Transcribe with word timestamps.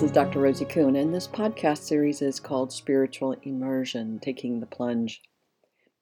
This 0.00 0.08
is 0.08 0.14
Dr. 0.14 0.40
Rosie 0.40 0.64
Kuhn, 0.64 0.96
and 0.96 1.14
this 1.14 1.28
podcast 1.28 1.82
series 1.82 2.22
is 2.22 2.40
called 2.40 2.72
Spiritual 2.72 3.36
Immersion 3.42 4.18
Taking 4.18 4.58
the 4.58 4.66
Plunge. 4.66 5.20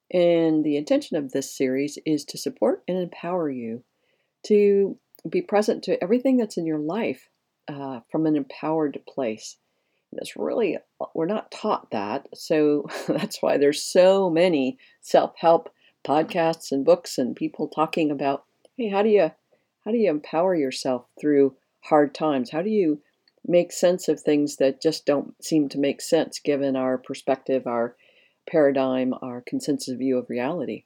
And 0.09 0.63
the 0.63 0.77
intention 0.77 1.17
of 1.17 1.33
this 1.33 1.51
series 1.51 1.99
is 2.05 2.23
to 2.23 2.37
support 2.37 2.81
and 2.87 2.97
empower 2.97 3.49
you 3.49 3.83
to 4.43 4.97
be 5.29 5.41
present 5.41 5.83
to 5.83 6.01
everything 6.01 6.37
that's 6.37 6.55
in 6.55 6.65
your 6.65 6.77
life 6.77 7.27
uh, 7.67 7.99
from 8.09 8.25
an 8.25 8.37
empowered 8.37 9.01
place. 9.05 9.57
And 10.13 10.21
it's 10.21 10.37
really, 10.37 10.77
we're 11.13 11.25
not 11.25 11.51
taught 11.51 11.91
that. 11.91 12.29
So 12.33 12.87
that's 13.09 13.41
why 13.41 13.57
there's 13.57 13.83
so 13.83 14.29
many 14.29 14.77
self 15.01 15.33
help 15.35 15.73
podcasts 16.07 16.71
and 16.71 16.85
books 16.85 17.17
and 17.17 17.35
people 17.35 17.67
talking 17.67 18.11
about 18.11 18.45
hey, 18.77 18.87
how 18.87 19.03
do 19.03 19.09
you 19.09 19.31
how 19.83 19.91
do 19.91 19.97
you 19.97 20.09
empower 20.09 20.55
yourself 20.55 21.05
through 21.19 21.57
hard 21.81 22.15
times? 22.15 22.51
How 22.51 22.61
do 22.61 22.69
you 22.69 23.01
make 23.49 23.71
sense 23.71 24.07
of 24.07 24.21
things 24.21 24.57
that 24.57 24.81
just 24.81 25.05
don't 25.05 25.33
seem 25.43 25.67
to 25.69 25.79
make 25.79 26.01
sense 26.01 26.39
given 26.39 26.75
our 26.75 26.97
perspective, 26.97 27.65
our 27.65 27.95
paradigm, 28.49 29.13
our 29.21 29.41
consensus 29.41 29.95
view 29.97 30.17
of 30.17 30.29
reality? 30.29 30.85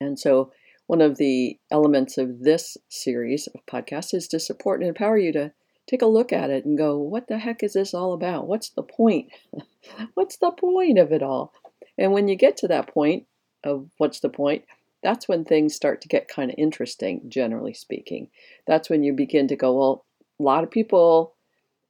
And 0.00 0.18
so, 0.18 0.52
one 0.86 1.00
of 1.00 1.18
the 1.18 1.58
elements 1.70 2.16
of 2.16 2.40
this 2.40 2.76
series 2.88 3.46
of 3.48 3.66
podcasts 3.66 4.14
is 4.14 4.28
to 4.28 4.40
support 4.40 4.80
and 4.80 4.88
empower 4.88 5.18
you 5.18 5.32
to 5.32 5.52
take 5.86 6.02
a 6.02 6.06
look 6.06 6.32
at 6.32 6.50
it 6.50 6.64
and 6.64 6.78
go, 6.78 6.98
what 6.98 7.28
the 7.28 7.38
heck 7.38 7.62
is 7.62 7.72
this 7.72 7.92
all 7.92 8.12
about? 8.12 8.46
What's 8.46 8.70
the 8.70 8.82
point? 8.82 9.30
what's 10.14 10.36
the 10.36 10.50
point 10.50 10.98
of 10.98 11.12
it 11.12 11.22
all? 11.22 11.52
And 11.98 12.12
when 12.12 12.28
you 12.28 12.36
get 12.36 12.56
to 12.58 12.68
that 12.68 12.92
point 12.92 13.26
of 13.64 13.88
what's 13.98 14.20
the 14.20 14.28
point, 14.28 14.64
that's 15.02 15.28
when 15.28 15.44
things 15.44 15.74
start 15.74 16.00
to 16.02 16.08
get 16.08 16.28
kind 16.28 16.50
of 16.50 16.56
interesting, 16.58 17.22
generally 17.28 17.74
speaking. 17.74 18.28
That's 18.66 18.90
when 18.90 19.02
you 19.02 19.12
begin 19.12 19.48
to 19.48 19.56
go, 19.56 19.76
well, 19.76 20.04
a 20.40 20.42
lot 20.42 20.64
of 20.64 20.70
people 20.70 21.34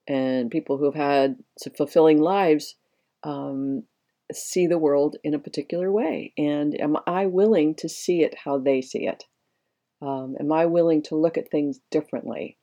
and 0.09 0.51
people 0.51 0.79
who've 0.79 0.95
had 0.95 1.37
fulfilling 1.77 2.21
lives 2.21 2.75
um, 3.23 3.85
see 4.33 4.67
the 4.67 4.79
world 4.79 5.17
in 5.23 5.35
a 5.35 5.39
particular 5.39 5.93
way. 5.93 6.33
And 6.37 6.79
am 6.81 6.97
I 7.07 7.27
willing 7.27 7.75
to 7.77 7.89
see 7.89 8.23
it 8.23 8.35
how 8.45 8.59
they 8.59 8.81
see 8.81 9.07
it? 9.07 9.25
Um, 10.01 10.37
am 10.41 10.51
I 10.51 10.67
willing 10.67 11.03
to 11.05 11.17
look 11.17 11.37
at 11.37 11.51
things 11.51 11.81
differently? 11.91 12.57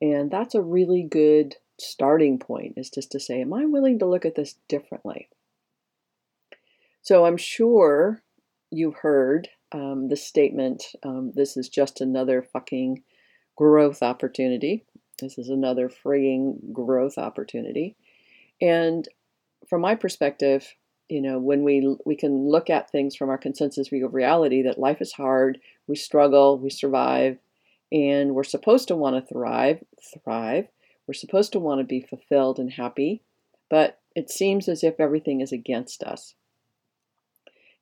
And 0.00 0.30
that's 0.30 0.54
a 0.54 0.62
really 0.62 1.02
good 1.02 1.56
starting 1.78 2.38
point, 2.38 2.74
is 2.76 2.90
just 2.90 3.10
to 3.12 3.20
say, 3.20 3.40
am 3.40 3.54
I 3.54 3.64
willing 3.64 3.98
to 4.00 4.06
look 4.06 4.24
at 4.24 4.34
this 4.34 4.56
differently? 4.68 5.28
So 7.02 7.24
I'm 7.24 7.36
sure 7.38 8.22
you've 8.70 8.96
heard 8.96 9.48
um, 9.72 10.08
the 10.08 10.16
statement 10.16 10.84
um, 11.02 11.32
this 11.34 11.56
is 11.56 11.68
just 11.68 12.00
another 12.00 12.42
fucking 12.42 13.02
growth 13.56 14.02
opportunity. 14.02 14.84
This 15.20 15.38
is 15.38 15.48
another 15.48 15.88
freeing 15.88 16.58
growth 16.72 17.18
opportunity. 17.18 17.96
And 18.60 19.06
from 19.68 19.80
my 19.80 19.94
perspective, 19.94 20.74
you 21.08 21.20
know, 21.20 21.38
when 21.38 21.64
we 21.64 21.96
we 22.04 22.16
can 22.16 22.48
look 22.48 22.70
at 22.70 22.90
things 22.90 23.16
from 23.16 23.30
our 23.30 23.38
consensus 23.38 23.88
view 23.88 24.06
of 24.06 24.14
reality 24.14 24.62
that 24.62 24.78
life 24.78 25.00
is 25.00 25.12
hard, 25.12 25.58
we 25.86 25.96
struggle, 25.96 26.58
we 26.58 26.70
survive, 26.70 27.38
and 27.90 28.34
we're 28.34 28.44
supposed 28.44 28.88
to 28.88 28.96
want 28.96 29.16
to 29.16 29.34
thrive, 29.34 29.82
thrive. 30.22 30.68
We're 31.06 31.14
supposed 31.14 31.52
to 31.52 31.60
want 31.60 31.80
to 31.80 31.84
be 31.84 32.00
fulfilled 32.00 32.60
and 32.60 32.72
happy, 32.72 33.22
but 33.68 33.98
it 34.14 34.30
seems 34.30 34.68
as 34.68 34.84
if 34.84 35.00
everything 35.00 35.40
is 35.40 35.50
against 35.50 36.02
us. 36.04 36.34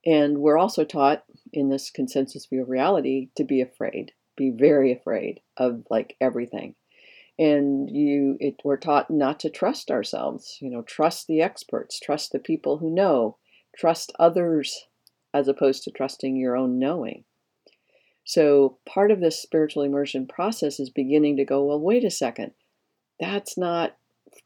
And 0.07 0.39
we're 0.39 0.59
also 0.59 0.85
taught 0.85 1.25
in 1.53 1.69
this 1.69 1.91
consensus 1.91 2.47
view 2.47 2.63
of 2.63 2.71
reality 2.71 3.29
to 3.37 3.45
be 3.45 3.61
afraid, 3.61 4.13
be 4.37 4.51
very 4.51 4.93
afraid 4.93 5.41
of 5.57 5.85
like 5.91 6.17
everything. 6.21 6.75
And 7.39 7.89
you, 7.89 8.37
it, 8.41 8.57
we're 8.65 8.77
taught 8.77 9.11
not 9.11 9.39
to 9.41 9.51
trust 9.51 9.91
ourselves. 9.91 10.59
You 10.61 10.71
know, 10.71 10.83
trust 10.83 11.27
the 11.27 11.41
experts, 11.41 12.01
trust 12.01 12.33
the 12.33 12.39
people 12.39 12.79
who 12.79 12.91
know, 12.91 13.37
trust 13.77 14.13
others, 14.19 14.87
as 15.33 15.47
opposed 15.47 15.85
to 15.85 15.91
trusting 15.91 16.37
your 16.37 16.57
own 16.57 16.79
knowing. 16.79 17.25
So 18.25 18.79
part 18.87 19.11
of 19.11 19.21
this 19.21 19.41
spiritual 19.41 19.85
immersion 19.85 20.27
process 20.27 20.79
is 20.81 20.91
beginning 20.91 21.37
to 21.37 21.45
go, 21.45 21.65
well, 21.65 21.81
wait 21.81 22.05
a 22.05 22.11
second, 22.11 22.53
that's 23.19 23.57
not 23.57 23.97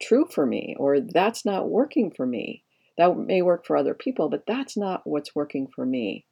true 0.00 0.26
for 0.30 0.46
me, 0.46 0.76
or 0.78 1.00
that's 1.00 1.44
not 1.44 1.68
working 1.68 2.10
for 2.10 2.26
me. 2.26 2.62
That 2.98 3.16
may 3.16 3.42
work 3.42 3.66
for 3.66 3.76
other 3.76 3.94
people, 3.94 4.28
but 4.28 4.44
that's 4.46 4.76
not 4.76 5.02
what's 5.04 5.34
working 5.34 5.66
for 5.66 5.84
me. 5.84 6.26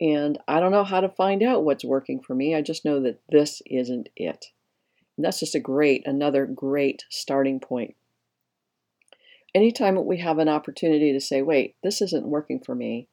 And 0.00 0.38
I 0.46 0.60
don't 0.60 0.72
know 0.72 0.84
how 0.84 1.00
to 1.00 1.08
find 1.08 1.42
out 1.42 1.64
what's 1.64 1.84
working 1.84 2.20
for 2.20 2.34
me. 2.34 2.54
I 2.54 2.60
just 2.60 2.84
know 2.84 3.00
that 3.00 3.20
this 3.30 3.62
isn't 3.66 4.10
it. 4.16 4.46
And 5.16 5.24
that's 5.24 5.40
just 5.40 5.54
a 5.54 5.60
great, 5.60 6.06
another 6.06 6.46
great 6.46 7.04
starting 7.08 7.60
point. 7.60 7.94
Anytime 9.54 10.04
we 10.04 10.18
have 10.18 10.38
an 10.38 10.48
opportunity 10.48 11.12
to 11.12 11.20
say, 11.20 11.40
wait, 11.40 11.76
this 11.82 12.02
isn't 12.02 12.26
working 12.26 12.60
for 12.60 12.74
me, 12.74 13.08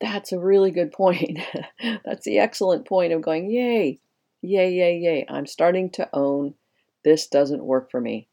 that's 0.00 0.32
a 0.32 0.38
really 0.38 0.70
good 0.70 0.92
point. 0.92 1.38
that's 2.04 2.24
the 2.24 2.38
excellent 2.38 2.86
point 2.86 3.12
of 3.12 3.22
going, 3.22 3.50
yay, 3.50 4.00
yay, 4.42 4.72
yay, 4.72 4.98
yay. 4.98 5.26
I'm 5.28 5.46
starting 5.46 5.90
to 5.90 6.08
own 6.12 6.54
this 7.04 7.26
doesn't 7.26 7.64
work 7.64 7.90
for 7.90 8.00
me. 8.00 8.28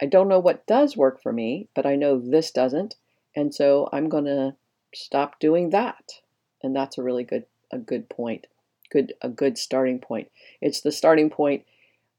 I 0.00 0.06
don't 0.06 0.28
know 0.28 0.40
what 0.40 0.66
does 0.66 0.96
work 0.96 1.22
for 1.22 1.32
me, 1.32 1.68
but 1.74 1.86
I 1.86 1.96
know 1.96 2.18
this 2.18 2.50
doesn't. 2.50 2.96
And 3.36 3.54
so 3.54 3.88
I'm 3.92 4.08
going 4.08 4.24
to 4.24 4.54
stop 4.94 5.38
doing 5.38 5.70
that. 5.70 6.20
And 6.62 6.74
that's 6.74 6.98
a 6.98 7.02
really 7.02 7.24
good 7.24 7.44
a 7.70 7.78
good 7.78 8.08
point. 8.08 8.46
Good 8.90 9.14
a 9.22 9.28
good 9.28 9.58
starting 9.58 9.98
point. 9.98 10.30
It's 10.60 10.80
the 10.80 10.92
starting 10.92 11.30
point 11.30 11.64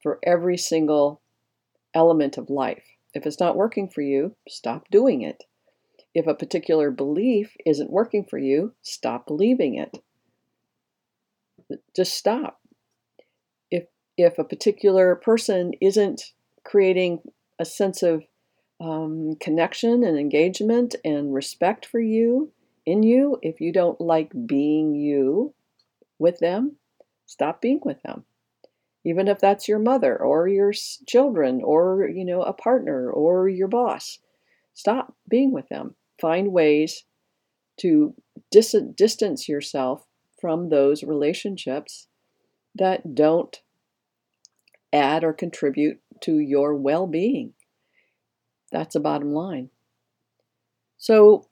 for 0.06 0.20
every 0.22 0.56
single 0.56 1.20
element 1.96 2.38
of 2.38 2.48
life. 2.48 2.84
If 3.16 3.26
it's 3.26 3.40
not 3.40 3.58
working 3.58 3.90
for 3.90 4.02
you, 4.02 4.36
stop 4.48 4.88
doing 4.92 5.24
it. 5.24 5.46
If 6.14 6.28
a 6.28 6.36
particular 6.36 6.92
belief 6.92 7.58
isn't 7.66 7.90
working 7.90 8.24
for 8.24 8.38
you, 8.38 8.76
stop 8.84 9.26
believing 9.26 9.74
it. 9.74 9.98
Just 11.96 12.14
stop. 12.14 12.62
If 13.72 13.86
if 14.16 14.38
a 14.38 14.44
particular 14.44 15.16
person 15.16 15.72
isn't 15.82 16.22
creating 16.64 17.22
a 17.58 17.66
sense 17.66 18.04
of 18.04 18.26
um, 18.80 19.38
connection 19.42 20.04
and 20.04 20.20
engagement 20.20 20.94
and 21.04 21.34
respect 21.34 21.84
for 21.84 22.00
you 22.00 22.52
in 22.86 23.02
you. 23.02 23.40
If 23.42 23.60
you 23.60 23.74
don't 23.74 24.00
like 24.00 24.32
being 24.46 24.94
you 24.94 25.56
with 26.20 26.38
them, 26.38 26.76
stop 27.26 27.60
being 27.60 27.80
with 27.84 28.04
them. 28.04 28.26
Even 29.06 29.28
if 29.28 29.40
that's 29.40 29.68
your 29.68 29.80
mother 29.80 30.20
or 30.20 30.48
your 30.48 30.74
children 31.08 31.62
or 31.64 32.10
you 32.10 32.26
know 32.26 32.42
a 32.42 32.54
partner 32.54 33.10
or 33.10 33.48
your 33.48 33.68
boss, 33.68 34.20
stop 34.74 35.16
being 35.30 35.52
with 35.52 35.70
them. 35.70 35.96
Find 36.20 36.52
ways 36.52 37.06
to 37.78 38.16
dis- 38.52 38.76
distance 38.96 39.48
yourself 39.48 40.06
from 40.42 40.70
those 40.70 41.04
relationships 41.04 42.08
that 42.74 43.16
don't 43.16 43.62
add 44.92 45.24
or 45.24 45.34
contribute 45.34 46.00
to 46.22 46.40
your 46.40 46.76
well 46.76 47.06
being. 47.06 47.54
That's 48.72 48.96
a 48.96 49.00
bottom 49.00 49.34
line. 49.34 49.70
So 50.98 51.48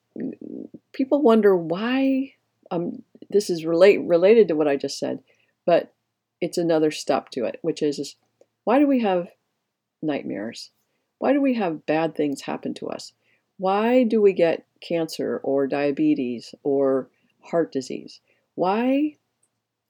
people 0.91 1.21
wonder 1.21 1.55
why 1.55 2.33
um, 2.71 3.03
this 3.29 3.49
is 3.49 3.65
relate, 3.65 4.01
related 4.01 4.47
to 4.47 4.55
what 4.55 4.67
I 4.67 4.75
just 4.75 4.97
said, 4.97 5.19
but 5.65 5.93
it's 6.43 6.57
another 6.57 6.91
step 6.91 7.29
to 7.29 7.45
it, 7.45 7.57
which 7.61 7.81
is, 7.81 8.17
why 8.65 8.77
do 8.77 8.85
we 8.85 8.99
have 8.99 9.29
nightmares? 10.01 10.71
Why 11.17 11.31
do 11.31 11.39
we 11.39 11.53
have 11.53 11.85
bad 11.85 12.15
things 12.15 12.41
happen 12.41 12.73
to 12.75 12.89
us? 12.89 13.13
Why 13.57 14.03
do 14.03 14.21
we 14.21 14.33
get 14.33 14.65
cancer 14.81 15.39
or 15.41 15.67
diabetes 15.67 16.53
or 16.61 17.07
heart 17.43 17.71
disease? 17.71 18.19
Why 18.55 19.15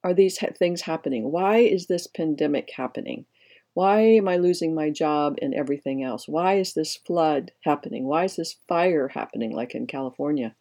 are 0.04 0.14
these 0.14 0.38
things 0.60 0.82
happening? 0.82 1.32
Why 1.32 1.58
is 1.58 1.88
this 1.88 2.06
pandemic 2.06 2.70
happening? 2.78 3.26
Why 3.74 4.02
am 4.02 4.28
I 4.28 4.38
losing 4.38 4.76
my 4.76 4.92
job 4.92 5.40
and 5.42 5.56
everything 5.56 6.04
else? 6.04 6.28
Why 6.28 6.60
is 6.60 6.76
this 6.76 6.96
flood 6.96 7.52
happening? 7.64 8.04
Why 8.04 8.26
is 8.26 8.36
this 8.36 8.58
fire 8.68 9.08
happening, 9.08 9.56
like 9.56 9.74
in 9.74 9.88
California? 9.88 10.54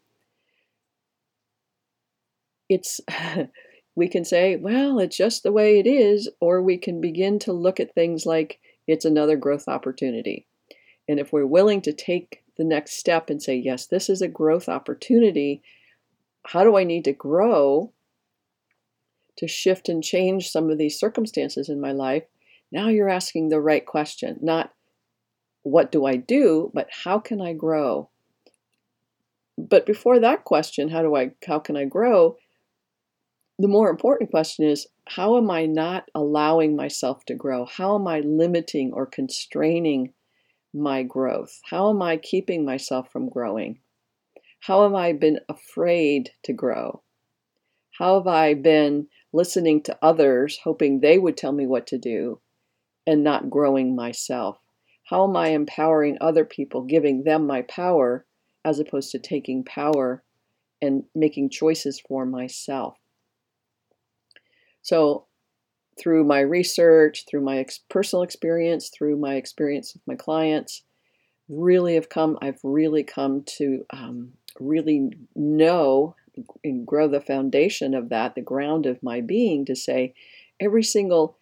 It's, 2.70 2.98
we 3.94 4.08
can 4.08 4.24
say, 4.24 4.56
well, 4.56 4.98
it's 4.98 5.16
just 5.16 5.42
the 5.42 5.52
way 5.52 5.78
it 5.78 5.86
is, 5.86 6.28
or 6.40 6.62
we 6.62 6.78
can 6.78 7.00
begin 7.00 7.38
to 7.40 7.52
look 7.52 7.78
at 7.78 7.94
things 7.94 8.24
like 8.24 8.58
it's 8.86 9.04
another 9.04 9.36
growth 9.36 9.68
opportunity. 9.68 10.46
And 11.08 11.20
if 11.20 11.32
we're 11.32 11.46
willing 11.46 11.82
to 11.82 11.92
take 11.92 12.42
the 12.56 12.64
next 12.64 12.98
step 12.98 13.28
and 13.28 13.42
say, 13.42 13.56
yes, 13.56 13.86
this 13.86 14.08
is 14.08 14.22
a 14.22 14.28
growth 14.28 14.68
opportunity, 14.68 15.62
how 16.46 16.64
do 16.64 16.76
I 16.76 16.84
need 16.84 17.04
to 17.04 17.12
grow 17.12 17.92
to 19.36 19.48
shift 19.48 19.88
and 19.88 20.02
change 20.02 20.50
some 20.50 20.70
of 20.70 20.78
these 20.78 20.98
circumstances 20.98 21.68
in 21.68 21.80
my 21.80 21.92
life? 21.92 22.24
Now 22.70 22.88
you're 22.88 23.08
asking 23.08 23.48
the 23.48 23.60
right 23.60 23.84
question, 23.84 24.38
not 24.40 24.72
what 25.62 25.92
do 25.92 26.06
I 26.06 26.16
do, 26.16 26.70
but 26.74 26.88
how 27.04 27.18
can 27.18 27.40
I 27.40 27.52
grow? 27.52 28.08
But 29.58 29.86
before 29.86 30.18
that 30.18 30.44
question, 30.44 30.88
how 30.88 31.02
do 31.02 31.14
I 31.14 31.32
how 31.46 31.58
can 31.58 31.76
I 31.76 31.84
grow? 31.84 32.36
The 33.58 33.68
more 33.68 33.90
important 33.90 34.30
question 34.30 34.66
is 34.66 34.86
how 35.06 35.36
am 35.36 35.50
I 35.50 35.66
not 35.66 36.10
allowing 36.14 36.74
myself 36.74 37.24
to 37.26 37.34
grow? 37.34 37.64
How 37.66 37.96
am 37.96 38.06
I 38.06 38.20
limiting 38.20 38.92
or 38.92 39.06
constraining 39.06 40.14
my 40.72 41.02
growth? 41.02 41.60
How 41.68 41.90
am 41.90 42.00
I 42.00 42.16
keeping 42.16 42.64
myself 42.64 43.10
from 43.12 43.28
growing? 43.28 43.80
How 44.60 44.84
have 44.84 44.94
I 44.94 45.12
been 45.12 45.40
afraid 45.48 46.30
to 46.44 46.52
grow? 46.52 47.02
How 47.98 48.18
have 48.18 48.26
I 48.26 48.54
been 48.54 49.08
listening 49.32 49.82
to 49.82 49.98
others, 50.00 50.60
hoping 50.64 51.00
they 51.00 51.18
would 51.18 51.36
tell 51.36 51.52
me 51.52 51.66
what 51.66 51.86
to 51.88 51.98
do, 51.98 52.40
and 53.06 53.22
not 53.22 53.50
growing 53.50 53.94
myself? 53.94 54.58
How 55.04 55.28
am 55.28 55.36
I 55.36 55.48
empowering 55.48 56.16
other 56.20 56.44
people, 56.44 56.82
giving 56.82 57.24
them 57.24 57.46
my 57.46 57.62
power, 57.62 58.24
as 58.64 58.78
opposed 58.78 59.10
to 59.10 59.18
taking 59.18 59.64
power 59.64 60.22
and 60.80 61.04
making 61.14 61.50
choices 61.50 62.00
for 62.00 62.24
myself? 62.24 62.96
So, 64.82 65.26
through 65.98 66.24
my 66.24 66.40
research, 66.40 67.24
through 67.28 67.42
my 67.42 67.58
ex- 67.58 67.80
personal 67.88 68.22
experience, 68.22 68.88
through 68.88 69.16
my 69.16 69.34
experience 69.34 69.94
with 69.94 70.02
my 70.06 70.14
clients, 70.14 70.82
really 71.48 71.94
have 71.94 72.08
come, 72.08 72.38
I've 72.40 72.60
really 72.62 73.02
come 73.02 73.42
to 73.58 73.84
um, 73.90 74.32
really 74.58 75.10
know 75.34 76.16
and 76.64 76.86
grow 76.86 77.08
the 77.08 77.20
foundation 77.20 77.94
of 77.94 78.08
that, 78.08 78.34
the 78.34 78.40
ground 78.40 78.86
of 78.86 79.02
my 79.02 79.20
being, 79.20 79.64
to 79.66 79.76
say 79.76 80.14
every 80.58 80.82
single 80.82 81.36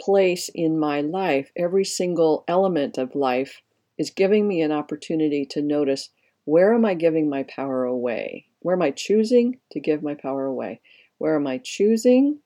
place 0.00 0.48
in 0.54 0.78
my 0.78 1.02
life, 1.02 1.50
every 1.56 1.84
single 1.84 2.44
element 2.48 2.96
of 2.96 3.14
life 3.14 3.60
is 3.98 4.10
giving 4.10 4.48
me 4.48 4.62
an 4.62 4.72
opportunity 4.72 5.44
to 5.44 5.60
notice 5.60 6.08
where 6.46 6.74
am 6.74 6.86
I 6.86 6.94
giving 6.94 7.28
my 7.28 7.42
power 7.42 7.84
away? 7.84 8.46
Where 8.60 8.74
am 8.74 8.82
I 8.82 8.92
choosing 8.92 9.58
to 9.72 9.80
give 9.80 10.02
my 10.02 10.14
power 10.14 10.46
away? 10.46 10.80
Where 11.18 11.36
am 11.36 11.46
I 11.46 11.58
choosing 11.62 12.38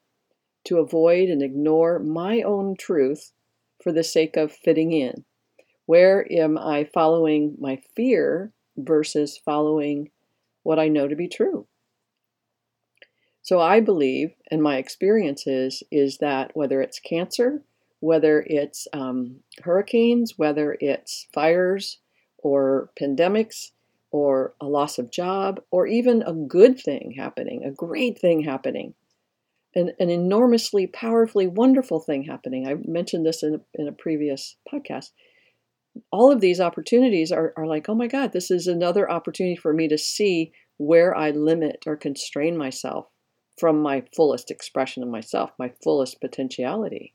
to 0.65 0.79
avoid 0.79 1.29
and 1.29 1.43
ignore 1.43 1.99
my 1.99 2.43
own 2.43 2.77
truth 2.77 3.33
for 3.83 3.93
the 3.93 4.05
sake 4.05 4.37
of 4.37 4.53
fitting 4.53 4.93
in? 4.93 5.25
Where 5.87 6.27
am 6.33 6.57
I 6.57 6.85
following 6.85 7.57
my 7.59 7.81
fear 7.95 8.53
versus 8.77 9.39
following 9.39 10.11
what 10.63 10.79
I 10.79 10.89
know 10.89 11.07
to 11.07 11.17
be 11.17 11.29
true? 11.29 11.67
So 13.43 13.61
I 13.61 13.81
believe, 13.81 14.35
and 14.51 14.63
my 14.63 14.79
experience 14.79 15.47
is, 15.47 15.83
is 15.91 16.17
that 16.19 16.57
whether 16.57 16.81
it's 16.81 16.99
cancer, 16.99 17.63
whether 18.01 18.43
it's 18.47 18.89
um, 18.95 19.37
hurricanes, 19.63 20.39
whether 20.39 20.79
it's 20.81 21.27
fires 21.35 21.99
or 22.39 22.91
pandemics, 22.99 23.73
or 24.11 24.55
a 24.61 24.67
loss 24.67 24.97
of 24.97 25.11
job, 25.11 25.61
or 25.71 25.87
even 25.87 26.23
a 26.23 26.33
good 26.33 26.79
thing 26.79 27.15
happening, 27.19 27.65
a 27.65 27.71
great 27.71 28.19
thing 28.19 28.45
happening, 28.45 28.95
an, 29.75 29.93
an 29.99 30.11
enormously 30.11 30.87
powerfully 30.87 31.47
wonderful 31.47 32.01
thing 32.01 32.25
happening. 32.25 32.67
I 32.67 32.77
mentioned 32.87 33.27
this 33.27 33.43
in 33.43 33.57
a, 33.57 33.61
in 33.81 33.89
a 33.89 33.93
previous 33.93 34.57
podcast. 34.73 35.11
All 36.11 36.33
of 36.33 36.41
these 36.41 36.61
opportunities 36.61 37.31
are, 37.31 37.53
are 37.57 37.67
like, 37.67 37.89
oh 37.89 37.95
my 37.95 38.07
God, 38.07 38.33
this 38.33 38.51
is 38.51 38.67
another 38.67 39.11
opportunity 39.11 39.57
for 39.57 39.73
me 39.73 39.89
to 39.89 39.99
see 39.99 40.53
where 40.77 41.17
I 41.17 41.31
limit 41.31 41.85
or 41.87 41.97
constrain 41.97 42.57
myself 42.57 43.07
from 43.59 43.81
my 43.81 44.03
fullest 44.15 44.51
expression 44.51 45.03
of 45.03 45.09
myself, 45.09 45.51
my 45.59 45.73
fullest 45.83 46.21
potentiality. 46.21 47.15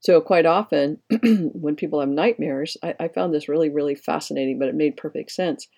So, 0.00 0.20
quite 0.20 0.46
often, 0.46 0.98
when 1.22 1.76
people 1.76 2.00
have 2.00 2.08
nightmares, 2.08 2.76
I, 2.82 2.94
I, 2.98 3.08
found 3.08 3.32
this 3.32 3.48
really, 3.48 3.70
really 3.70 3.94
fascinating, 3.94 4.58
but 4.58 4.68
it 4.68 4.74
made 4.74 4.96
perfect 4.96 5.30
sense. 5.30 5.68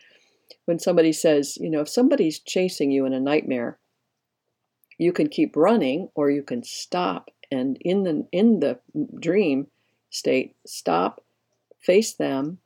When 0.64 0.79
somebody 0.79 1.12
says, 1.12 1.56
you 1.61 1.70
know, 1.70 1.81
if 1.81 1.88
somebody's 1.88 2.41
chasing 2.41 2.91
you 2.91 3.05
in 3.05 3.12
a 3.12 3.20
nightmare, 3.20 3.79
you 4.98 5.12
can 5.12 5.28
keep 5.28 5.56
running 5.56 6.08
or 6.14 6.31
you 6.31 6.43
can 6.43 6.62
stop. 6.62 7.31
And 7.50 7.78
in 7.81 8.02
the 8.02 8.26
in 8.32 8.60
the 8.60 8.78
dream 9.20 9.69
state 10.10 10.56
stop 10.66 11.22
face 11.81 12.14
them 12.14 12.58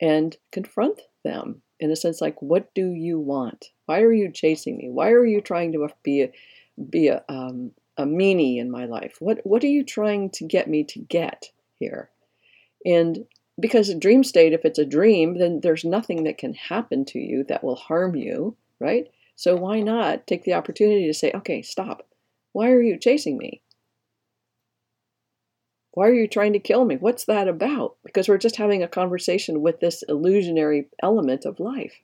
and 0.00 0.36
confront 0.52 1.00
them. 1.24 1.62
In 1.80 1.90
a 1.90 1.96
sense 1.96 2.20
like 2.20 2.40
what 2.40 2.72
do 2.74 2.92
you 2.92 3.18
want? 3.18 3.70
Why 3.86 4.02
are 4.02 4.12
you 4.12 4.30
chasing 4.30 4.76
me? 4.76 4.90
Why 4.90 5.10
are 5.10 5.24
you 5.24 5.40
trying 5.40 5.72
to 5.72 5.88
be 6.02 6.22
a 6.22 6.30
be 6.90 7.08
a, 7.08 7.24
um, 7.28 7.72
a 7.96 8.04
meanie 8.04 8.58
in 8.58 8.70
my 8.70 8.84
life? 8.84 9.16
What 9.18 9.40
what 9.44 9.64
are 9.64 9.68
you 9.68 9.84
trying 9.84 10.30
to 10.30 10.44
get 10.44 10.68
me 10.68 10.84
to 10.84 11.00
get 11.00 11.50
here? 11.78 12.10
And 12.86 13.26
because 13.58 13.88
a 13.88 13.94
dream 13.94 14.24
state 14.24 14.52
if 14.52 14.64
it's 14.64 14.78
a 14.78 14.84
dream 14.84 15.38
then 15.38 15.60
there's 15.60 15.84
nothing 15.84 16.24
that 16.24 16.38
can 16.38 16.54
happen 16.54 17.04
to 17.04 17.18
you 17.18 17.44
that 17.44 17.62
will 17.62 17.76
harm 17.76 18.16
you 18.16 18.56
right 18.80 19.08
so 19.36 19.56
why 19.56 19.80
not 19.80 20.26
take 20.26 20.44
the 20.44 20.54
opportunity 20.54 21.06
to 21.06 21.14
say, 21.14 21.32
okay, 21.34 21.62
stop. 21.62 22.06
Why 22.52 22.70
are 22.70 22.82
you 22.82 22.98
chasing 22.98 23.36
me? 23.36 23.62
Why 25.92 26.08
are 26.08 26.14
you 26.14 26.28
trying 26.28 26.52
to 26.54 26.58
kill 26.58 26.84
me? 26.84 26.96
What's 26.96 27.24
that 27.26 27.48
about? 27.48 27.96
Because 28.04 28.28
we're 28.28 28.38
just 28.38 28.56
having 28.56 28.82
a 28.82 28.88
conversation 28.88 29.60
with 29.60 29.80
this 29.80 30.02
illusionary 30.08 30.88
element 31.02 31.44
of 31.44 31.60
life. 31.60 31.94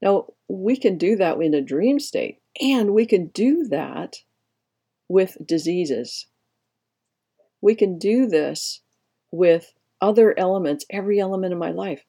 Now, 0.00 0.32
we 0.48 0.76
can 0.76 0.98
do 0.98 1.16
that 1.16 1.40
in 1.40 1.54
a 1.54 1.60
dream 1.60 2.00
state, 2.00 2.40
and 2.60 2.92
we 2.92 3.06
can 3.06 3.28
do 3.28 3.64
that 3.68 4.16
with 5.08 5.36
diseases. 5.44 6.26
We 7.60 7.76
can 7.76 7.98
do 7.98 8.26
this 8.26 8.80
with 9.30 9.72
other 10.00 10.36
elements, 10.36 10.84
every 10.90 11.20
element 11.20 11.52
of 11.52 11.60
my 11.60 11.70
life 11.70 12.02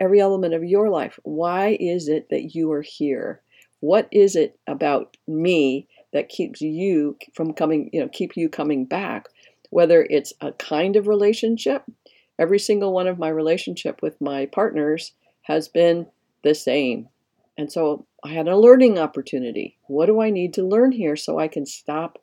every 0.00 0.20
element 0.20 0.54
of 0.54 0.64
your 0.64 0.88
life. 0.90 1.18
Why 1.22 1.76
is 1.80 2.08
it 2.08 2.28
that 2.30 2.54
you 2.54 2.70
are 2.72 2.82
here? 2.82 3.42
What 3.80 4.08
is 4.10 4.36
it 4.36 4.58
about 4.66 5.16
me 5.26 5.88
that 6.12 6.28
keeps 6.28 6.60
you 6.60 7.16
from 7.34 7.52
coming, 7.52 7.90
you 7.92 8.00
know, 8.00 8.08
keep 8.08 8.36
you 8.36 8.48
coming 8.48 8.84
back? 8.84 9.28
Whether 9.70 10.06
it's 10.08 10.32
a 10.40 10.52
kind 10.52 10.96
of 10.96 11.06
relationship, 11.06 11.84
every 12.38 12.58
single 12.58 12.92
one 12.92 13.06
of 13.06 13.18
my 13.18 13.28
relationship 13.28 14.00
with 14.02 14.20
my 14.20 14.46
partners 14.46 15.12
has 15.42 15.68
been 15.68 16.06
the 16.42 16.54
same. 16.54 17.08
And 17.56 17.70
so 17.70 18.06
I 18.24 18.28
had 18.28 18.48
a 18.48 18.56
learning 18.56 18.98
opportunity. 18.98 19.76
What 19.86 20.06
do 20.06 20.20
I 20.20 20.30
need 20.30 20.54
to 20.54 20.66
learn 20.66 20.92
here 20.92 21.16
so 21.16 21.38
I 21.38 21.48
can 21.48 21.66
stop 21.66 22.20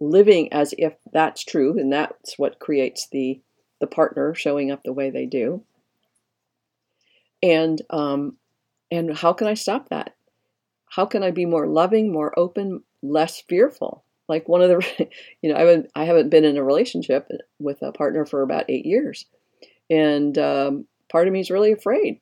living 0.00 0.52
as 0.52 0.74
if 0.76 0.94
that's 1.12 1.44
true 1.44 1.78
and 1.78 1.92
that's 1.92 2.38
what 2.38 2.58
creates 2.58 3.08
the 3.10 3.40
the 3.80 3.86
partner 3.86 4.34
showing 4.34 4.70
up 4.70 4.82
the 4.82 4.92
way 4.92 5.10
they 5.10 5.26
do 5.26 5.62
and 7.44 7.80
um, 7.90 8.38
and 8.90 9.16
how 9.16 9.32
can 9.34 9.46
I 9.46 9.54
stop 9.54 9.90
that? 9.90 10.16
How 10.90 11.04
can 11.04 11.22
I 11.22 11.30
be 11.30 11.44
more 11.44 11.66
loving, 11.66 12.10
more 12.12 12.36
open, 12.38 12.82
less 13.02 13.42
fearful? 13.42 14.04
Like 14.28 14.48
one 14.48 14.62
of 14.62 14.70
the, 14.70 15.08
you 15.42 15.50
know, 15.50 15.56
I 15.56 15.60
haven't 15.60 15.90
I 15.94 16.04
haven't 16.04 16.30
been 16.30 16.44
in 16.44 16.56
a 16.56 16.64
relationship 16.64 17.28
with 17.58 17.82
a 17.82 17.92
partner 17.92 18.24
for 18.24 18.42
about 18.42 18.64
eight 18.68 18.86
years, 18.86 19.26
and 19.90 20.36
um, 20.38 20.86
part 21.12 21.28
of 21.28 21.32
me 21.32 21.40
is 21.40 21.50
really 21.50 21.72
afraid. 21.72 22.20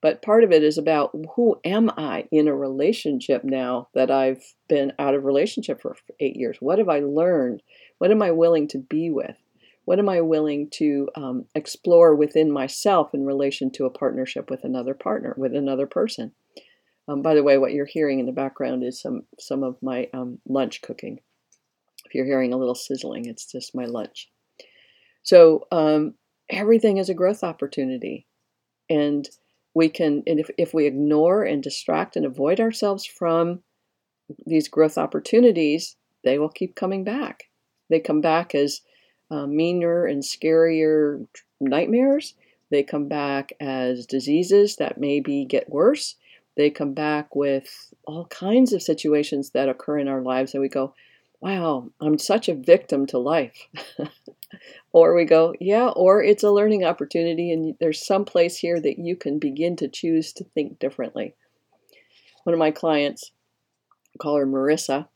But 0.00 0.22
part 0.22 0.44
of 0.44 0.52
it 0.52 0.62
is 0.62 0.76
about 0.76 1.14
who 1.34 1.58
am 1.64 1.90
I 1.96 2.26
in 2.30 2.46
a 2.46 2.54
relationship 2.54 3.42
now 3.42 3.88
that 3.94 4.10
I've 4.10 4.42
been 4.68 4.92
out 4.98 5.14
of 5.14 5.24
relationship 5.24 5.80
for 5.80 5.96
eight 6.20 6.36
years? 6.36 6.58
What 6.60 6.78
have 6.78 6.90
I 6.90 7.00
learned? 7.00 7.62
What 7.98 8.10
am 8.10 8.20
I 8.20 8.30
willing 8.30 8.68
to 8.68 8.78
be 8.78 9.08
with? 9.10 9.36
What 9.84 9.98
am 9.98 10.08
I 10.08 10.20
willing 10.20 10.70
to 10.74 11.08
um, 11.14 11.44
explore 11.54 12.14
within 12.14 12.50
myself 12.50 13.12
in 13.12 13.24
relation 13.24 13.70
to 13.72 13.84
a 13.84 13.90
partnership 13.90 14.50
with 14.50 14.64
another 14.64 14.94
partner, 14.94 15.34
with 15.36 15.54
another 15.54 15.86
person? 15.86 16.32
Um, 17.06 17.20
by 17.20 17.34
the 17.34 17.42
way, 17.42 17.58
what 17.58 17.72
you're 17.72 17.84
hearing 17.84 18.18
in 18.18 18.26
the 18.26 18.32
background 18.32 18.82
is 18.82 19.00
some 19.00 19.22
some 19.38 19.62
of 19.62 19.76
my 19.82 20.08
um, 20.14 20.38
lunch 20.48 20.80
cooking. 20.80 21.20
If 22.06 22.14
you're 22.14 22.24
hearing 22.24 22.52
a 22.52 22.56
little 22.56 22.74
sizzling, 22.74 23.26
it's 23.26 23.50
just 23.50 23.74
my 23.74 23.84
lunch. 23.84 24.30
So 25.22 25.66
um, 25.70 26.14
everything 26.48 26.96
is 26.96 27.10
a 27.10 27.14
growth 27.14 27.44
opportunity, 27.44 28.26
and 28.88 29.28
we 29.74 29.90
can. 29.90 30.22
And 30.26 30.40
if 30.40 30.48
if 30.56 30.72
we 30.72 30.86
ignore 30.86 31.44
and 31.44 31.62
distract 31.62 32.16
and 32.16 32.24
avoid 32.24 32.58
ourselves 32.58 33.04
from 33.04 33.62
these 34.46 34.68
growth 34.68 34.96
opportunities, 34.96 35.96
they 36.24 36.38
will 36.38 36.48
keep 36.48 36.74
coming 36.74 37.04
back. 37.04 37.44
They 37.90 38.00
come 38.00 38.22
back 38.22 38.54
as 38.54 38.80
uh, 39.34 39.46
meaner 39.46 40.06
and 40.06 40.22
scarier 40.22 41.26
nightmares. 41.60 42.34
They 42.70 42.82
come 42.82 43.08
back 43.08 43.52
as 43.60 44.06
diseases 44.06 44.76
that 44.76 44.98
maybe 44.98 45.44
get 45.44 45.68
worse. 45.68 46.16
They 46.56 46.70
come 46.70 46.94
back 46.94 47.34
with 47.34 47.92
all 48.06 48.26
kinds 48.26 48.72
of 48.72 48.82
situations 48.82 49.50
that 49.50 49.68
occur 49.68 49.98
in 49.98 50.08
our 50.08 50.22
lives, 50.22 50.54
and 50.54 50.60
we 50.60 50.68
go, 50.68 50.94
Wow, 51.40 51.90
I'm 52.00 52.16
such 52.16 52.48
a 52.48 52.54
victim 52.54 53.06
to 53.06 53.18
life. 53.18 53.66
or 54.92 55.14
we 55.14 55.24
go, 55.24 55.52
Yeah, 55.60 55.88
or 55.88 56.22
it's 56.22 56.44
a 56.44 56.52
learning 56.52 56.84
opportunity, 56.84 57.52
and 57.52 57.74
there's 57.80 58.06
some 58.06 58.24
place 58.24 58.58
here 58.58 58.80
that 58.80 58.98
you 58.98 59.16
can 59.16 59.40
begin 59.40 59.74
to 59.76 59.88
choose 59.88 60.32
to 60.34 60.44
think 60.44 60.78
differently. 60.78 61.34
One 62.44 62.54
of 62.54 62.60
my 62.60 62.70
clients, 62.70 63.32
I 64.14 64.18
call 64.18 64.36
her 64.36 64.46
Marissa, 64.46 65.08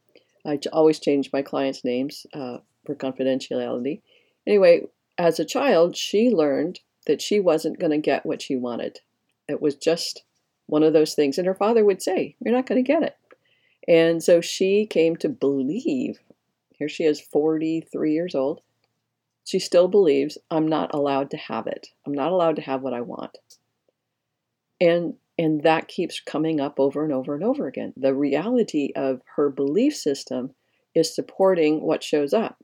I 0.44 0.58
always 0.72 0.98
change 0.98 1.30
my 1.32 1.42
clients' 1.42 1.84
names. 1.84 2.26
Uh, 2.34 2.58
for 2.88 2.94
confidentiality. 2.94 4.00
Anyway, 4.48 4.86
as 5.18 5.38
a 5.38 5.44
child, 5.44 5.94
she 5.94 6.30
learned 6.30 6.80
that 7.06 7.20
she 7.20 7.38
wasn't 7.38 7.78
going 7.78 7.92
to 7.92 7.98
get 7.98 8.24
what 8.24 8.40
she 8.40 8.56
wanted. 8.56 9.00
It 9.46 9.60
was 9.60 9.76
just 9.76 10.24
one 10.66 10.82
of 10.82 10.94
those 10.94 11.14
things. 11.14 11.36
And 11.36 11.46
her 11.46 11.54
father 11.54 11.84
would 11.84 12.02
say, 12.02 12.34
You're 12.40 12.54
not 12.54 12.66
going 12.66 12.82
to 12.82 12.92
get 12.92 13.02
it. 13.02 13.16
And 13.86 14.22
so 14.22 14.40
she 14.40 14.86
came 14.86 15.16
to 15.16 15.28
believe, 15.28 16.20
here 16.72 16.88
she 16.88 17.04
is, 17.04 17.20
43 17.20 18.12
years 18.12 18.34
old. 18.34 18.62
She 19.44 19.58
still 19.58 19.88
believes 19.88 20.38
I'm 20.50 20.66
not 20.66 20.94
allowed 20.94 21.30
to 21.30 21.36
have 21.36 21.66
it. 21.66 21.88
I'm 22.06 22.12
not 22.12 22.32
allowed 22.32 22.56
to 22.56 22.62
have 22.62 22.82
what 22.82 22.94
I 22.94 23.02
want. 23.02 23.38
And 24.80 25.14
and 25.38 25.62
that 25.62 25.88
keeps 25.88 26.20
coming 26.20 26.60
up 26.60 26.80
over 26.80 27.04
and 27.04 27.12
over 27.12 27.34
and 27.34 27.44
over 27.44 27.68
again. 27.68 27.92
The 27.96 28.14
reality 28.14 28.92
of 28.96 29.20
her 29.36 29.50
belief 29.50 29.94
system 29.94 30.54
is 30.94 31.14
supporting 31.14 31.80
what 31.80 32.02
shows 32.02 32.34
up. 32.34 32.58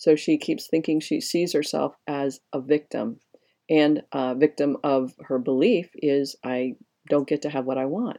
So 0.00 0.16
she 0.16 0.38
keeps 0.38 0.66
thinking 0.66 0.98
she 0.98 1.20
sees 1.20 1.52
herself 1.52 1.94
as 2.06 2.40
a 2.54 2.60
victim. 2.60 3.20
And 3.68 4.02
a 4.12 4.34
victim 4.34 4.78
of 4.82 5.12
her 5.20 5.38
belief 5.38 5.90
is 5.94 6.36
I 6.42 6.76
don't 7.10 7.28
get 7.28 7.42
to 7.42 7.50
have 7.50 7.66
what 7.66 7.76
I 7.76 7.84
want. 7.84 8.16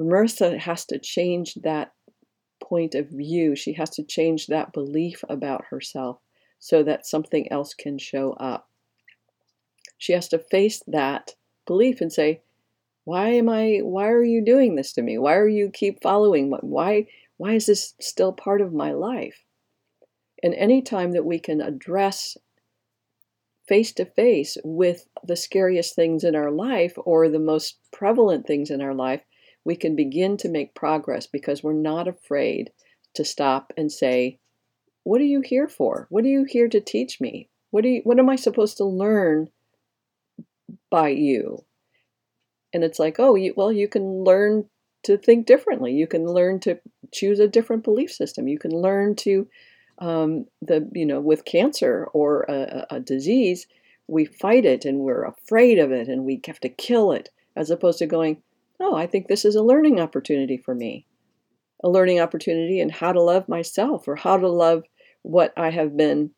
Marissa 0.00 0.58
has 0.58 0.86
to 0.86 0.98
change 0.98 1.56
that 1.62 1.92
point 2.62 2.94
of 2.94 3.10
view. 3.10 3.54
She 3.54 3.74
has 3.74 3.90
to 3.90 4.02
change 4.02 4.46
that 4.46 4.72
belief 4.72 5.22
about 5.28 5.66
herself 5.68 6.20
so 6.58 6.82
that 6.82 7.06
something 7.06 7.52
else 7.52 7.74
can 7.74 7.98
show 7.98 8.32
up. 8.32 8.70
She 9.98 10.14
has 10.14 10.28
to 10.28 10.38
face 10.38 10.82
that 10.86 11.34
belief 11.66 12.00
and 12.00 12.10
say, 12.10 12.40
why 13.04 13.28
am 13.28 13.50
I 13.50 13.80
why 13.82 14.08
are 14.08 14.24
you 14.24 14.42
doing 14.42 14.74
this 14.74 14.94
to 14.94 15.02
me? 15.02 15.18
Why 15.18 15.36
are 15.36 15.46
you 15.46 15.70
keep 15.70 16.02
following 16.02 16.50
why 16.62 17.08
why 17.36 17.52
is 17.52 17.66
this 17.66 17.92
still 18.00 18.32
part 18.32 18.62
of 18.62 18.72
my 18.72 18.92
life? 18.92 19.43
And 20.44 20.54
any 20.54 20.82
time 20.82 21.12
that 21.12 21.24
we 21.24 21.38
can 21.38 21.62
address 21.62 22.36
face 23.66 23.94
to 23.94 24.04
face 24.04 24.58
with 24.62 25.08
the 25.26 25.36
scariest 25.36 25.94
things 25.94 26.22
in 26.22 26.36
our 26.36 26.50
life 26.50 26.92
or 27.06 27.30
the 27.30 27.38
most 27.38 27.78
prevalent 27.90 28.46
things 28.46 28.70
in 28.70 28.82
our 28.82 28.92
life, 28.92 29.22
we 29.64 29.74
can 29.74 29.96
begin 29.96 30.36
to 30.36 30.50
make 30.50 30.74
progress 30.74 31.26
because 31.26 31.62
we're 31.62 31.72
not 31.72 32.06
afraid 32.06 32.70
to 33.14 33.24
stop 33.24 33.72
and 33.78 33.90
say, 33.90 34.38
What 35.02 35.22
are 35.22 35.24
you 35.24 35.40
here 35.40 35.66
for? 35.66 36.08
What 36.10 36.24
are 36.24 36.28
you 36.28 36.44
here 36.44 36.68
to 36.68 36.80
teach 36.80 37.22
me? 37.22 37.48
What, 37.70 37.84
you, 37.84 38.02
what 38.04 38.18
am 38.18 38.28
I 38.28 38.36
supposed 38.36 38.76
to 38.76 38.84
learn 38.84 39.48
by 40.90 41.08
you? 41.08 41.64
And 42.74 42.84
it's 42.84 42.98
like, 42.98 43.18
oh, 43.18 43.34
you, 43.34 43.54
well, 43.56 43.72
you 43.72 43.88
can 43.88 44.24
learn 44.24 44.68
to 45.04 45.16
think 45.16 45.46
differently. 45.46 45.92
You 45.92 46.06
can 46.06 46.26
learn 46.26 46.60
to 46.60 46.80
choose 47.12 47.40
a 47.40 47.48
different 47.48 47.82
belief 47.82 48.12
system. 48.12 48.46
You 48.46 48.58
can 48.58 48.72
learn 48.72 49.16
to, 49.16 49.48
um, 49.98 50.46
the 50.62 50.88
you 50.92 51.06
know, 51.06 51.20
with 51.20 51.44
cancer 51.44 52.08
or 52.12 52.42
a, 52.48 52.86
a 52.90 53.00
disease, 53.00 53.66
we 54.06 54.24
fight 54.24 54.64
it 54.64 54.84
and 54.84 54.98
we're 54.98 55.24
afraid 55.24 55.78
of 55.78 55.92
it 55.92 56.08
and 56.08 56.24
we 56.24 56.40
have 56.46 56.60
to 56.60 56.68
kill 56.68 57.12
it, 57.12 57.30
as 57.56 57.70
opposed 57.70 57.98
to 57.98 58.06
going, 58.06 58.42
oh, 58.80 58.94
I 58.94 59.06
think 59.06 59.28
this 59.28 59.44
is 59.44 59.54
a 59.54 59.62
learning 59.62 60.00
opportunity 60.00 60.56
for 60.56 60.74
me, 60.74 61.06
a 61.82 61.88
learning 61.88 62.20
opportunity 62.20 62.80
in 62.80 62.88
how 62.88 63.12
to 63.12 63.22
love 63.22 63.48
myself 63.48 64.08
or 64.08 64.16
how 64.16 64.36
to 64.36 64.48
love 64.48 64.84
what 65.22 65.52
I 65.56 65.70
have 65.70 65.96
been 65.96 66.30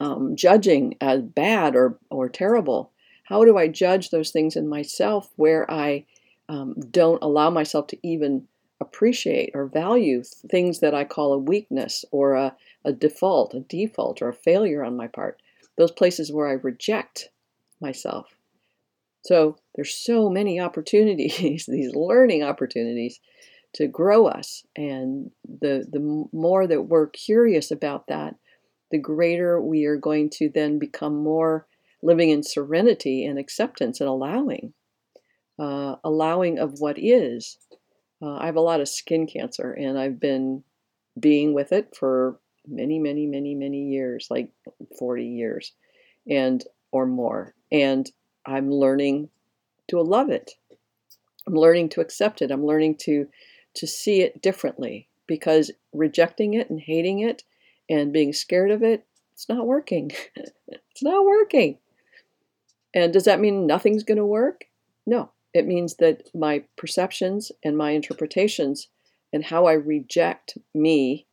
um, 0.00 0.36
judging 0.36 0.96
as 1.00 1.22
bad 1.22 1.74
or 1.74 1.98
or 2.10 2.28
terrible. 2.28 2.92
How 3.24 3.44
do 3.44 3.58
I 3.58 3.68
judge 3.68 4.10
those 4.10 4.30
things 4.30 4.56
in 4.56 4.68
myself 4.68 5.28
where 5.36 5.70
I 5.70 6.06
um, 6.48 6.74
don't 6.90 7.22
allow 7.22 7.50
myself 7.50 7.88
to 7.88 7.98
even 8.02 8.46
appreciate 8.80 9.50
or 9.54 9.66
value 9.66 10.22
things 10.50 10.80
that 10.80 10.94
I 10.94 11.04
call 11.04 11.32
a 11.32 11.38
weakness 11.38 12.04
or 12.10 12.34
a, 12.34 12.56
a 12.84 12.92
default, 12.92 13.54
a 13.54 13.60
default, 13.60 14.22
or 14.22 14.28
a 14.28 14.34
failure 14.34 14.84
on 14.84 14.96
my 14.96 15.08
part? 15.08 15.40
Those 15.76 15.92
places 15.92 16.32
where 16.32 16.48
I 16.48 16.52
reject 16.52 17.28
myself. 17.80 18.34
So 19.22 19.56
there's 19.74 19.94
so 19.94 20.28
many 20.30 20.60
opportunities, 20.60 21.66
these 21.68 21.94
learning 21.94 22.42
opportunities 22.42 23.20
to 23.74 23.86
grow 23.86 24.26
us. 24.26 24.64
And 24.76 25.30
the, 25.44 25.86
the 25.90 26.26
more 26.32 26.66
that 26.66 26.82
we're 26.82 27.08
curious 27.08 27.70
about 27.70 28.06
that, 28.08 28.36
the 28.90 28.98
greater 28.98 29.60
we 29.60 29.84
are 29.84 29.96
going 29.96 30.30
to 30.30 30.48
then 30.48 30.78
become 30.78 31.22
more 31.22 31.66
living 32.02 32.30
in 32.30 32.42
serenity 32.42 33.24
and 33.24 33.38
acceptance 33.38 34.00
and 34.00 34.08
allowing, 34.08 34.72
uh, 35.58 35.96
allowing 36.04 36.58
of 36.58 36.80
what 36.80 36.96
is. 36.98 37.58
Uh, 38.20 38.36
I 38.36 38.46
have 38.46 38.56
a 38.56 38.60
lot 38.60 38.80
of 38.80 38.88
skin 38.88 39.26
cancer, 39.26 39.72
and 39.72 39.98
I've 39.98 40.18
been 40.18 40.64
being 41.18 41.54
with 41.54 41.72
it 41.72 41.94
for 41.96 42.38
many, 42.66 42.98
many, 42.98 43.26
many, 43.26 43.54
many 43.54 43.84
years, 43.88 44.28
like 44.30 44.50
40 44.98 45.24
years 45.24 45.72
and 46.28 46.62
or 46.92 47.06
more. 47.06 47.54
And 47.72 48.10
I'm 48.46 48.70
learning 48.70 49.30
to 49.88 50.00
love 50.00 50.30
it. 50.30 50.52
I'm 51.46 51.54
learning 51.54 51.90
to 51.90 52.00
accept 52.00 52.42
it. 52.42 52.50
I'm 52.50 52.66
learning 52.66 52.96
to 53.02 53.28
to 53.74 53.86
see 53.86 54.22
it 54.22 54.42
differently 54.42 55.08
because 55.26 55.70
rejecting 55.92 56.54
it 56.54 56.68
and 56.68 56.80
hating 56.80 57.20
it 57.20 57.44
and 57.88 58.12
being 58.12 58.32
scared 58.32 58.70
of 58.70 58.82
it, 58.82 59.06
it's 59.32 59.48
not 59.48 59.66
working. 59.66 60.10
it's 60.36 61.02
not 61.02 61.24
working. 61.24 61.78
And 62.94 63.12
does 63.12 63.24
that 63.24 63.40
mean 63.40 63.66
nothing's 63.66 64.02
going 64.02 64.18
to 64.18 64.24
work? 64.24 64.64
No. 65.06 65.30
It 65.58 65.66
means 65.66 65.96
that 65.96 66.32
my 66.36 66.62
perceptions 66.76 67.50
and 67.64 67.76
my 67.76 67.90
interpretations 67.90 68.86
and 69.32 69.44
how 69.44 69.66
I 69.66 69.72
reject 69.72 70.56
me 70.72 71.26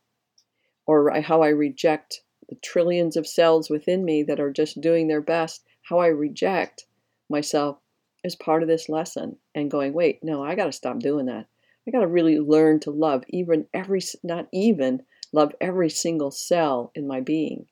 or 0.84 1.20
how 1.20 1.42
I 1.42 1.50
reject 1.50 2.22
the 2.48 2.56
trillions 2.56 3.16
of 3.16 3.28
cells 3.28 3.70
within 3.70 4.04
me 4.04 4.24
that 4.24 4.40
are 4.40 4.50
just 4.50 4.80
doing 4.80 5.06
their 5.06 5.20
best, 5.20 5.62
how 5.82 6.00
I 6.00 6.08
reject 6.08 6.86
myself 7.30 7.78
is 8.24 8.34
part 8.34 8.64
of 8.64 8.68
this 8.68 8.88
lesson 8.88 9.36
and 9.54 9.70
going, 9.70 9.92
wait, 9.92 10.18
no, 10.24 10.42
I 10.42 10.56
got 10.56 10.66
to 10.66 10.72
stop 10.72 10.98
doing 10.98 11.26
that. 11.26 11.46
I 11.86 11.92
got 11.92 12.00
to 12.00 12.08
really 12.08 12.40
learn 12.40 12.80
to 12.80 12.90
love 12.90 13.22
even 13.28 13.68
every, 13.72 14.00
not 14.24 14.48
even, 14.52 15.04
love 15.32 15.54
every 15.60 15.88
single 15.88 16.32
cell 16.32 16.90
in 16.96 17.06
my 17.06 17.20
being, 17.20 17.66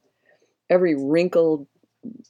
every 0.71 0.95
wrinkled 0.95 1.67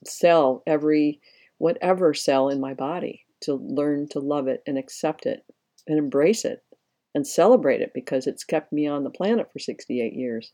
cell, 0.07 0.63
every 0.67 1.21
whatever 1.59 2.15
cell 2.15 2.49
in 2.49 2.59
my 2.59 2.73
body 2.73 3.24
to 3.45 3.55
learn 3.55 4.09
to 4.09 4.19
love 4.19 4.49
it 4.49 4.63
and 4.67 4.79
accept 4.79 5.27
it 5.27 5.45
and 5.87 5.99
embrace 5.99 6.45
it 6.45 6.63
and 7.15 7.27
celebrate 7.27 7.81
it 7.81 7.93
because 7.95 8.27
it's 8.27 8.45
kept 8.45 8.73
me 8.73 8.87
on 8.87 9.05
the 9.05 9.11
planet 9.11 9.53
for 9.53 9.59
68 9.59 10.13
years. 10.13 10.53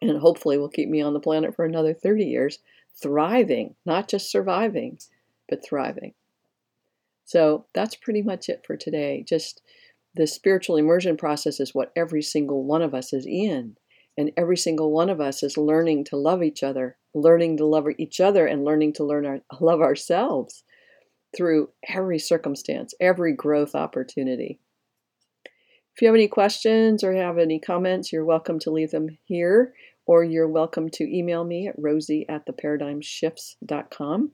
And 0.00 0.18
hopefully 0.18 0.58
will 0.58 0.68
keep 0.68 0.88
me 0.88 1.00
on 1.00 1.12
the 1.12 1.20
planet 1.20 1.54
for 1.54 1.64
another 1.64 1.92
30 1.92 2.24
years 2.24 2.58
thriving 3.00 3.76
not 3.86 4.08
just 4.08 4.30
surviving 4.30 4.98
but 5.48 5.64
thriving. 5.64 6.14
So 7.24 7.66
that's 7.74 7.94
pretty 7.94 8.22
much 8.22 8.48
it 8.48 8.64
for 8.66 8.76
today. 8.76 9.24
Just 9.26 9.62
the 10.14 10.26
spiritual 10.26 10.76
immersion 10.76 11.16
process 11.16 11.60
is 11.60 11.74
what 11.74 11.92
every 11.94 12.22
single 12.22 12.64
one 12.64 12.82
of 12.82 12.94
us 12.94 13.12
is 13.12 13.26
in. 13.26 13.76
And 14.16 14.32
every 14.36 14.56
single 14.56 14.90
one 14.90 15.10
of 15.10 15.20
us 15.20 15.42
is 15.42 15.56
learning 15.56 16.04
to 16.04 16.16
love 16.16 16.42
each 16.42 16.62
other 16.62 16.96
learning 17.14 17.56
to 17.58 17.66
love 17.66 17.86
each 17.98 18.20
other 18.20 18.46
and 18.46 18.64
learning 18.64 18.92
to 18.94 19.04
learn 19.04 19.26
our, 19.26 19.40
love 19.60 19.80
ourselves 19.80 20.62
through 21.36 21.70
every 21.88 22.18
circumstance, 22.18 22.94
every 23.00 23.32
growth 23.34 23.74
opportunity. 23.74 24.60
If 25.94 26.02
you 26.02 26.08
have 26.08 26.14
any 26.14 26.28
questions 26.28 27.02
or 27.02 27.12
have 27.14 27.38
any 27.38 27.58
comments, 27.58 28.12
you're 28.12 28.24
welcome 28.24 28.58
to 28.60 28.70
leave 28.70 28.92
them 28.92 29.18
here, 29.24 29.74
or 30.06 30.22
you're 30.22 30.48
welcome 30.48 30.88
to 30.90 31.04
email 31.04 31.44
me 31.44 31.66
at 31.66 31.74
rosie 31.76 32.24
at 32.28 32.46
theparadigmshifts.com. 32.46 34.32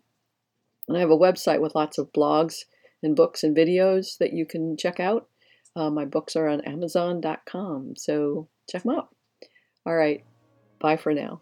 And 0.86 0.96
I 0.96 1.00
have 1.00 1.10
a 1.10 1.16
website 1.16 1.60
with 1.60 1.74
lots 1.74 1.96
of 1.96 2.12
blogs 2.12 2.64
and 3.02 3.16
books 3.16 3.42
and 3.42 3.56
videos 3.56 4.18
that 4.18 4.32
you 4.32 4.44
can 4.44 4.76
check 4.76 5.00
out. 5.00 5.28
Uh, 5.74 5.90
my 5.90 6.04
books 6.04 6.36
are 6.36 6.48
on 6.48 6.60
amazon.com, 6.60 7.94
so 7.96 8.48
check 8.70 8.82
them 8.82 8.96
out. 8.96 9.08
All 9.86 9.96
right, 9.96 10.24
bye 10.78 10.96
for 10.96 11.12
now. 11.14 11.40